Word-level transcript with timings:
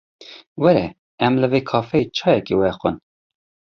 Were 0.63 0.81
em 1.25 1.33
li 1.41 1.47
vê 1.51 1.59
kafeyê 1.69 2.11
çayekê 2.17 2.55
vexwin. 2.61 2.95